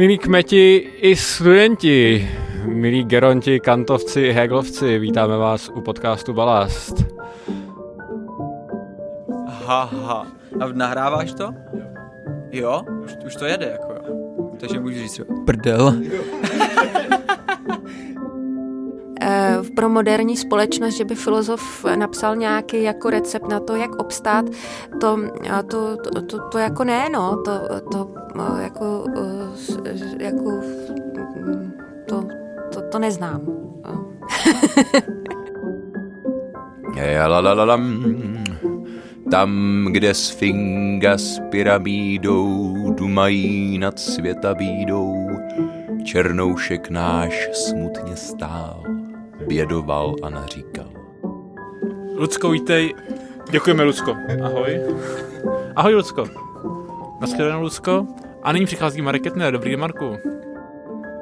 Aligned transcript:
Milí 0.00 0.18
kmeti 0.18 0.76
i 1.00 1.16
studenti, 1.16 2.28
milí 2.64 3.04
geronti, 3.04 3.60
kantovci, 3.60 4.32
heglovci, 4.32 4.98
vítáme 4.98 5.36
vás 5.36 5.68
u 5.68 5.80
podcastu 5.80 6.32
Balast. 6.32 7.04
Haha. 9.46 10.26
A 10.60 10.66
nahráváš 10.72 11.32
to? 11.32 11.54
Jo? 12.52 12.82
Už, 13.04 13.12
už 13.26 13.36
to 13.36 13.44
jede, 13.44 13.66
jako 13.66 13.92
jo. 13.92 14.00
Takže 14.60 14.80
můžu 14.80 14.98
říct, 14.98 15.20
prdel. 15.46 15.94
Eh, 19.22 19.58
pro 19.76 19.88
moderní 19.88 20.36
společnost, 20.36 20.94
že 20.94 21.04
by 21.04 21.14
filozof 21.14 21.84
napsal 21.94 22.36
nějaký 22.36 22.82
jako 22.82 23.10
recept 23.10 23.48
na 23.48 23.60
to, 23.60 23.76
jak 23.76 23.94
obstát, 23.94 24.44
to, 25.00 25.18
to, 25.70 25.96
to, 25.96 26.22
to, 26.22 26.48
to 26.48 26.58
jako 26.58 26.84
ne, 26.84 27.08
no, 27.12 27.42
to, 27.44 27.80
to 27.92 28.10
jako, 28.62 28.99
eh, 28.99 28.99
jako 30.18 30.60
to, 32.08 32.28
to, 32.74 32.82
to 32.82 32.98
neznám. 32.98 33.40
Tam, 39.30 39.86
kde 39.90 40.14
Sfinga 40.14 41.18
s 41.18 41.40
pyramídou 41.50 42.74
dumají 42.90 43.78
nad 43.78 43.98
světa 43.98 44.54
bídou, 44.54 45.14
černoušek 46.04 46.90
náš 46.90 47.48
smutně 47.52 48.16
stál, 48.16 48.82
bědoval 49.48 50.16
a 50.22 50.30
naříkal. 50.30 50.90
Lucko, 52.16 52.50
vítej. 52.50 52.94
Děkujeme, 53.50 53.82
Lucko. 53.82 54.16
Ahoj. 54.42 54.80
Ahoj, 55.76 55.94
Lucko. 55.94 56.24
Naschledanou, 57.20 57.62
Lucko. 57.62 58.06
A 58.42 58.52
nyní 58.52 58.66
přichází 58.66 59.02
Marek 59.02 59.22
Ketner. 59.22 59.52
Dobrý 59.52 59.70
den, 59.70 59.80
Marku. 59.80 60.16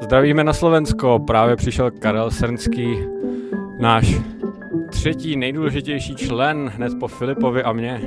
Zdravíme 0.00 0.44
na 0.44 0.52
Slovensko. 0.52 1.18
Právě 1.26 1.56
přišel 1.56 1.90
Karel 1.90 2.30
Srnský, 2.30 2.98
náš 3.78 4.20
třetí 4.90 5.36
nejdůležitější 5.36 6.16
člen 6.16 6.72
hned 6.74 6.92
po 7.00 7.08
Filipovi 7.08 7.62
a 7.62 7.72
mně. 7.72 8.00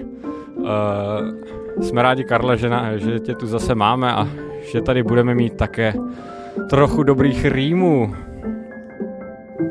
Uh, 0.57 0.65
jsme 1.81 2.01
rádi, 2.01 2.23
Karle, 2.23 2.57
že, 2.57 2.69
na, 2.69 2.97
že 2.97 3.19
tě 3.19 3.35
tu 3.35 3.47
zase 3.47 3.75
máme 3.75 4.13
a 4.13 4.27
že 4.71 4.81
tady 4.81 5.03
budeme 5.03 5.35
mít 5.35 5.53
také 5.53 5.93
trochu 6.69 7.03
dobrých 7.03 7.45
rýmů. 7.45 8.15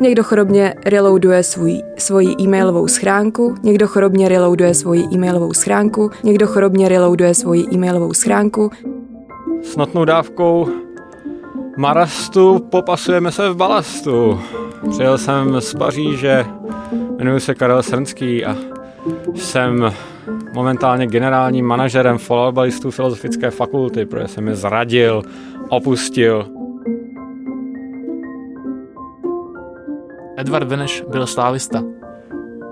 Někdo 0.00 0.24
chorobně 0.24 0.74
reloaduje 0.86 1.42
svůj, 1.42 1.82
svoji 1.98 2.34
e-mailovou 2.40 2.88
schránku, 2.88 3.54
někdo 3.62 3.88
chorobně 3.88 4.28
reloaduje 4.28 4.74
svoji 4.74 5.04
e-mailovou 5.12 5.52
schránku, 5.52 6.10
někdo 6.24 6.46
chorobně 6.46 6.88
reloaduje 6.88 7.34
svoji 7.34 7.66
e-mailovou 7.72 8.12
schránku. 8.12 8.70
S 9.62 9.76
notnou 9.76 10.04
dávkou 10.04 10.68
marastu 11.76 12.58
popasujeme 12.58 13.32
se 13.32 13.50
v 13.50 13.56
balastu. 13.56 14.40
Přijel 14.90 15.18
jsem 15.18 15.60
z 15.60 15.74
Paříže, 15.74 16.46
jmenuji 17.18 17.40
se 17.40 17.54
Karel 17.54 17.82
Srnský 17.82 18.44
a 18.44 18.56
jsem 19.34 19.92
momentálně 20.54 21.06
generálním 21.06 21.66
manažerem 21.66 22.18
fotbalistů 22.18 22.90
Filozofické 22.90 23.50
fakulty, 23.50 24.06
protože 24.06 24.28
jsem 24.28 24.48
je 24.48 24.54
zradil, 24.54 25.22
opustil. 25.68 26.46
Edvard 30.36 30.68
Beneš 30.68 31.04
byl 31.08 31.26
slávista. 31.26 31.82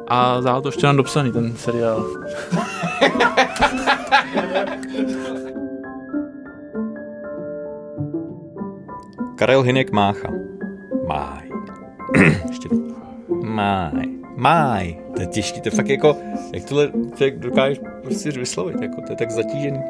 A 0.08 0.40
dál 0.40 0.62
to 0.62 0.68
ještě 0.68 0.86
nám 0.86 0.96
dopsaný, 0.96 1.32
ten 1.32 1.56
seriál. 1.56 2.06
Karel 9.38 9.62
Hinek 9.62 9.92
Mácha. 9.92 10.32
Máj. 11.06 11.48
Ještě 12.48 12.68
Máj. 13.42 14.08
Máj. 14.36 14.96
To 15.14 15.20
je 15.20 15.26
těžký, 15.26 15.60
to 15.60 15.68
je 15.68 15.70
fakt 15.70 15.88
jako, 15.88 16.16
jak 16.54 16.64
tohle 16.64 16.90
jak 17.20 17.38
dokážeš 17.38 17.80
prostě 18.02 18.30
vyslovit, 18.30 18.82
jako 18.82 19.00
to 19.06 19.12
je 19.12 19.16
tak 19.16 19.30
zatížený. 19.30 19.80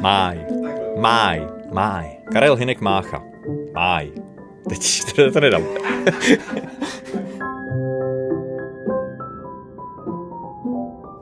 Máj. 0.00 0.46
Máj. 0.96 1.48
Máj. 1.72 2.16
Karel 2.32 2.56
Hinek 2.56 2.80
Mácha. 2.80 3.22
Máj. 3.74 4.10
Teď 4.68 5.00
to, 5.16 5.30
to 5.30 5.40
nedám. 5.40 5.62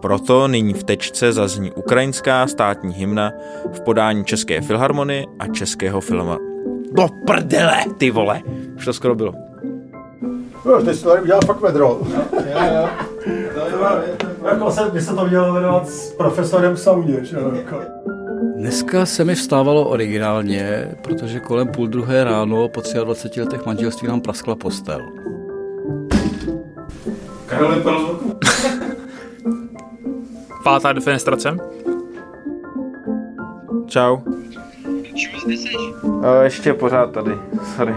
Proto 0.03 0.49
nyní 0.49 0.75
v 0.75 0.85
tečce 0.85 1.33
zazní 1.33 1.73
ukrajinská 1.73 2.47
státní 2.47 2.95
hymna 2.95 3.33
v 3.73 3.81
podání 3.81 4.25
České 4.25 4.61
filharmonie 4.61 5.25
a 5.39 5.47
Českého 5.47 6.01
filma. 6.01 6.52
Do 6.93 7.09
prdele, 7.27 7.85
ty 7.99 8.11
vole. 8.11 8.43
Už 8.77 8.85
to 8.85 8.93
skoro 8.93 9.15
bylo. 9.15 9.35
No, 10.65 10.83
teď 10.83 10.97
jsi 10.97 11.03
to 11.03 11.09
tady 11.09 11.23
udělal 11.23 11.41
fakt 11.47 11.61
vedro. 11.61 12.01
Jako 14.45 14.71
se, 14.71 14.91
by 14.93 15.01
se 15.01 15.15
to 15.15 15.27
mělo 15.27 15.53
jmenovat 15.55 15.89
s 15.89 16.13
profesorem 16.13 16.75
v 16.75 16.81
sauně, 16.81 17.25
že 17.25 17.37
jo? 17.37 17.53
Jako. 17.55 17.77
Dneska 18.57 19.07
se 19.07 19.25
mi 19.25 19.35
vstávalo 19.35 19.89
originálně, 19.89 20.95
protože 21.03 21.41
kolem 21.41 21.69
půl 21.69 21.87
druhé 21.87 22.25
ráno 22.25 22.69
po 22.69 22.83
23 23.05 23.41
letech 23.41 23.67
manželství 23.67 24.09
nám 24.09 24.21
praskla 24.21 24.55
postel. 24.55 25.01
Karol. 27.47 27.75
Pátá 30.65 30.93
defenestrace. 30.93 31.57
Čau. 33.87 34.17
A 36.23 36.43
ještě 36.43 36.75
pořád 36.75 37.13
tady, 37.13 37.31
sorry. 37.77 37.95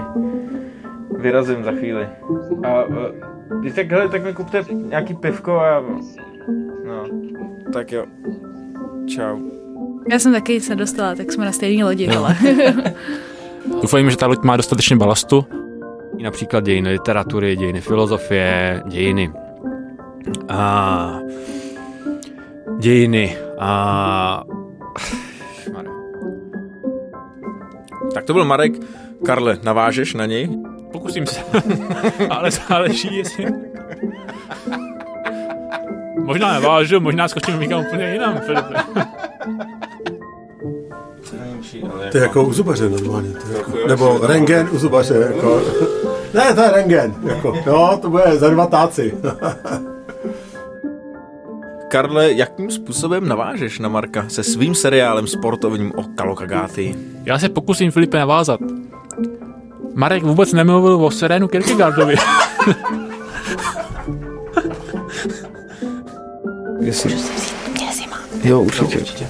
Vyrazím 1.18 1.64
za 1.64 1.72
chvíli. 1.72 2.08
A 2.68 2.84
když 3.60 3.74
tak, 3.74 3.92
hele, 3.92 4.10
tak 4.10 4.24
mi 4.24 4.34
kupte 4.34 4.66
nějaký 4.72 5.14
pivko 5.14 5.60
a... 5.60 5.84
No, 6.86 7.06
tak 7.74 7.92
jo. 7.92 8.06
Čau. 9.08 9.40
Já 10.12 10.20
jsem 10.20 10.34
taky 10.34 10.62
se 10.62 10.76
dostala, 10.76 11.16
tak 11.16 11.32
jsme 11.32 11.46
na 11.46 11.52
stejné 11.52 11.86
lodi, 11.86 12.10
ale. 12.10 12.36
Doufám, 13.82 14.10
že 14.10 14.18
ta 14.18 14.28
loď 14.28 14.44
má 14.44 14.58
dostatečně 14.58 14.96
balastu. 14.96 15.46
Například 16.24 16.64
dějiny 16.64 16.90
literatury, 16.90 17.56
dějiny 17.56 17.82
filozofie, 17.82 18.84
dějiny 18.88 19.32
a 20.50 21.20
dějiny 22.80 23.38
a 23.60 24.44
to 28.26 28.34
byl 28.34 28.46
Marek. 28.46 28.74
Karle, 29.26 29.58
navážeš 29.64 30.14
na 30.14 30.26
něj? 30.26 30.50
Pokusím 30.92 31.28
se. 31.28 31.40
ale 32.30 32.52
záleží, 32.52 33.18
jestli... 33.18 33.46
Možná 36.20 36.54
nevážu, 36.54 37.00
možná 37.00 37.28
skočím 37.28 37.60
někam 37.60 37.86
úplně 37.86 38.14
jinam, 38.14 38.40
Filipe. 38.46 38.74
To 42.12 42.18
je 42.18 42.24
jako 42.24 42.44
u 42.44 42.54
zubaře 42.54 42.90
normálně. 42.90 43.30
To 43.30 43.58
jako, 43.58 43.88
nebo 43.88 44.20
rengen 44.28 44.70
u 44.72 44.78
zubaře. 44.78 45.32
Jako. 45.36 45.62
Ne, 46.34 46.54
to 46.54 46.62
je 46.62 46.72
rengen. 46.72 47.16
Jako. 47.24 47.56
No, 47.68 47.98
to 47.98 48.10
bude 48.10 48.38
za 48.38 48.50
dva 48.50 48.66
táci. 48.66 49.14
Karle, 51.88 52.32
jakým 52.32 52.72
způsobem 52.72 53.28
navážeš 53.28 53.80
na 53.80 53.90
Marka 53.90 54.26
se 54.30 54.44
svým 54.44 54.76
seriálem 54.76 55.28
sportovním 55.28 55.92
o 55.96 56.04
Kalokagáty? 56.04 56.96
Já 57.26 57.40
se 57.40 57.50
pokusím 57.50 57.92
Filipe 57.92 58.20
navázat. 58.20 58.60
Marek 59.94 60.24
vůbec 60.24 60.54
nemluvil 60.54 61.06
o 61.06 61.12
Serenu 61.12 61.48
Kierkegaardovi. 61.48 62.16
Jestli... 66.80 67.18
Jo, 68.44 68.62
určitě. 68.62 68.98
určitě. 68.98 69.28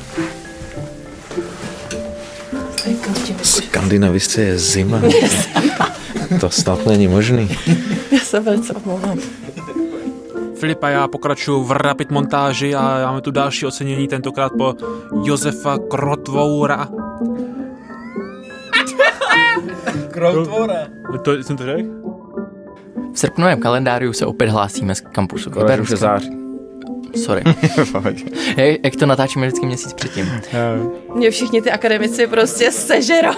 Skandinavisce 3.44 4.42
je 4.42 4.60
zima. 4.60 5.02
to 6.40 6.50
snad 6.50 6.86
není 6.86 7.08
možný. 7.08 7.50
Já 8.12 8.20
se 8.20 8.40
velice 8.40 8.74
omlouvám. 8.74 9.20
Filip 10.60 10.84
a 10.84 10.90
já 10.90 11.08
pokračuju 11.08 11.64
v 11.64 11.72
rapid 11.72 12.12
montáži 12.12 12.76
a 12.76 12.82
máme 13.06 13.22
tu 13.22 13.32
další 13.32 13.66
ocenění, 13.66 14.08
tentokrát 14.08 14.52
po 14.58 14.74
Josefa 15.24 15.78
Krotvoura. 15.90 16.88
Krotvoura. 20.12 20.76
To 21.24 21.32
jsem 21.44 21.58
to 21.58 21.64
řekl? 21.66 21.90
V 23.14 23.20
srpnovém 23.20 23.60
kalendáriu 23.60 24.14
se 24.14 24.26
opět 24.26 24.50
hlásíme 24.50 24.96
z 24.96 25.02
kampusu. 25.02 25.52
Konec 25.52 25.90
září. 25.90 26.32
Sorry. 27.26 27.44
jak, 28.58 28.80
jak 28.84 28.96
to 28.96 29.06
natáčíme 29.06 29.48
vždycky 29.48 29.66
měsíc 29.66 29.94
předtím. 29.94 30.32
Mě 31.16 31.32
všichni 31.32 31.62
ty 31.62 31.72
akademici 31.72 32.28
prostě 32.28 32.72
sežerou. 32.72 33.32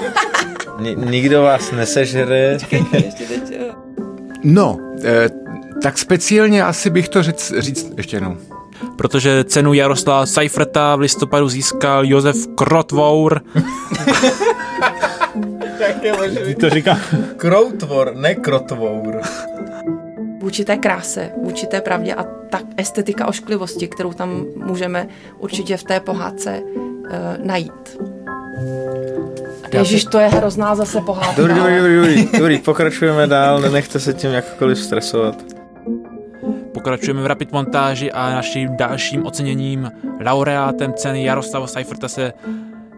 Ni- 0.79 0.95
nikdo 0.95 1.41
vás 1.41 1.71
nesežere. 1.71 2.57
No, 4.43 4.77
eh, 5.03 5.29
tak 5.81 5.97
speciálně 5.97 6.63
asi 6.63 6.89
bych 6.89 7.09
to 7.09 7.23
říct, 7.23 7.53
říct 7.57 7.93
ještě 7.97 8.15
jednou. 8.15 8.37
Protože 8.95 9.43
cenu 9.43 9.73
Jaroslava 9.73 10.25
Seiferta 10.25 10.95
v 10.95 10.99
listopadu 10.99 11.49
získal 11.49 12.05
Josef 12.05 12.47
Krotvour. 12.55 13.41
Jak 15.79 16.03
je 16.03 16.13
možný? 16.17 16.55
To 16.55 16.69
říká. 16.69 16.99
Kroutvor, 17.37 18.15
ne 18.15 18.35
krotvour. 18.35 19.21
Vůči 20.41 20.65
té 20.65 20.77
kráse, 20.77 21.31
vůči 21.43 21.67
té 21.67 21.81
pravdě 21.81 22.13
a 22.13 22.23
ta 22.23 22.59
estetika 22.77 23.27
ošklivosti, 23.27 23.87
kterou 23.87 24.13
tam 24.13 24.45
můžeme 24.55 25.07
určitě 25.39 25.77
v 25.77 25.83
té 25.83 25.99
pohádce 25.99 26.61
uh, 26.61 27.09
najít. 27.43 27.97
Ježíš, 29.73 30.05
to 30.05 30.19
je 30.19 30.27
hrozná 30.27 30.75
zase 30.75 31.01
pohádka. 31.01 31.41
Dobrý, 31.41 31.53
dobrý, 31.55 31.77
dobrý, 31.77 31.95
dobrý, 31.95 32.39
dobrý, 32.39 32.57
pokračujeme 32.57 33.27
dál, 33.27 33.61
nenechte 33.61 33.99
se 33.99 34.13
tím 34.13 34.31
jakkoliv 34.31 34.79
stresovat. 34.79 35.56
Pokračujeme 36.77 37.25
v 37.25 37.25
rapid 37.25 37.51
montáži 37.51 38.11
a 38.11 38.29
naším 38.37 38.77
dalším 38.77 39.25
oceněním 39.25 39.91
laureátem 40.21 40.93
ceny 40.93 41.23
Jaroslava 41.23 41.67
Seiferta 41.67 42.07
se 42.07 42.33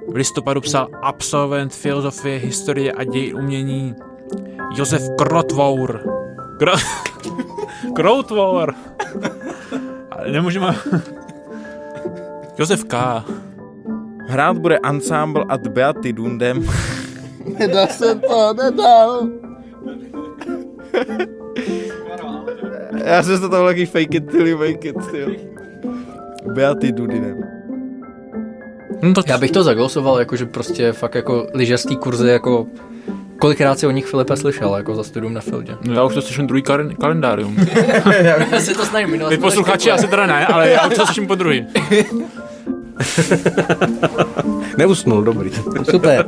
v 0.08 0.16
listopadu 0.16 0.62
psal 0.62 0.88
absolvent 1.02 1.74
filozofie, 1.74 2.40
historie 2.40 2.92
a 2.92 3.04
děj 3.04 3.34
umění 3.34 3.96
Josef 4.76 5.02
Krotvour. 5.18 6.04
Kro... 6.60 6.72
Krotvour. 7.96 8.76
Ale 10.12 10.32
nemůžeme... 10.32 10.76
Josef 12.58 12.84
K. 12.84 13.24
Hrát 14.28 14.58
bude 14.58 14.80
ensemble 14.84 15.46
ad 15.50 15.68
Beatitudem. 15.68 16.68
Nedá 17.60 17.88
se 17.88 18.16
to, 18.16 18.54
nedá. 18.54 19.06
Já 23.06 23.24
jsem 23.24 23.42
to 23.42 23.50
tam 23.50 23.66
taky 23.66 23.86
fake 23.86 24.16
it 24.16 24.32
till 24.32 24.48
you 24.48 24.58
make 24.58 24.90
it, 24.90 24.96
jo. 25.14 25.28
Beatitudinem. 26.46 27.44
No 29.02 29.14
to... 29.14 29.22
Já 29.28 29.38
bych 29.38 29.52
to 29.52 29.64
zaglosoval, 29.64 30.20
jakože 30.20 30.46
prostě 30.46 30.92
fakt 30.92 31.16
jako 31.16 31.48
lyžařský 31.54 31.98
kurzy, 31.98 32.30
jako 32.30 32.68
kolikrát 33.40 33.80
si 33.80 33.88
o 33.88 33.92
nich 33.92 34.06
Filipe 34.06 34.38
slyšel, 34.38 34.76
jako 34.76 34.96
za 34.96 35.04
studium 35.04 35.34
na 35.34 35.42
Fieldě. 35.42 35.78
No 35.86 35.94
já 35.94 36.04
už 36.04 36.14
to 36.14 36.22
slyším 36.22 36.48
druhý 36.48 36.64
kar- 36.64 36.96
kalendárium. 36.96 37.56
já 38.52 38.60
si 38.60 38.74
to 38.74 38.86
snažím 38.86 39.10
minulost. 39.10 39.32
Vy 39.32 39.38
posluchači 39.38 39.92
asi 39.92 40.08
teda 40.08 40.26
ne, 40.26 40.48
ale 40.48 40.70
já 40.70 40.88
už 40.88 40.96
to 40.96 41.06
slyším 41.06 41.28
po 41.28 41.36
druhý. 41.36 41.68
Neusnul, 44.78 45.24
dobrý. 45.24 45.52
Super. 45.92 46.28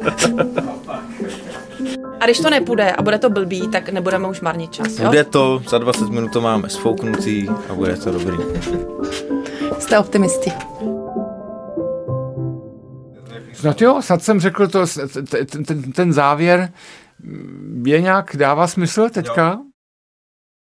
A 2.21 2.25
když 2.25 2.39
to 2.39 2.49
nepůjde 2.49 2.91
a 2.91 3.01
bude 3.01 3.17
to 3.17 3.29
blbý, 3.29 3.67
tak 3.67 3.89
nebudeme 3.89 4.27
už 4.27 4.41
marnit 4.41 4.73
čas, 4.73 4.99
jo? 4.99 5.05
Bude 5.07 5.23
to, 5.23 5.61
za 5.67 5.77
20 5.77 6.09
minut 6.09 6.33
to 6.33 6.41
máme 6.41 6.69
sfouknutý 6.69 7.49
a 7.69 7.73
bude 7.73 7.97
to 7.97 8.11
dobrý. 8.11 8.37
Jste 9.79 9.99
optimisti. 9.99 10.51
No 13.63 13.73
jo, 13.79 14.01
snad 14.01 14.23
jsem 14.23 14.39
řekl 14.39 14.67
to, 14.67 14.85
ten, 15.29 15.65
ten, 15.65 15.91
ten 15.91 16.13
závěr 16.13 16.71
je 17.85 18.01
nějak, 18.01 18.35
dává 18.35 18.67
smysl 18.67 19.09
teďka? 19.09 19.59